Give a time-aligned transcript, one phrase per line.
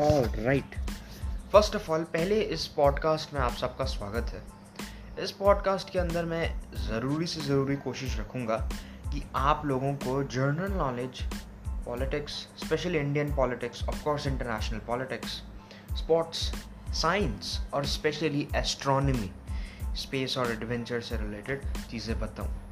[0.00, 0.74] Right
[1.52, 4.42] first of all पहले इस podcast में आप सबका स्वागत है।
[5.24, 8.56] इस पॉडकास्ट के अंदर मैं ज़रूरी से ज़रूरी कोशिश रखूँगा
[9.12, 11.22] कि आप लोगों को general knowledge
[11.68, 15.42] politics special Indian politics of course international politics
[15.96, 16.52] sports
[16.88, 19.32] science और स्पेशली एस्ट्रोनॉमी
[19.96, 22.69] स्पेस और एडवेंचर से रिलेटेड चीज़ें बताऊँ।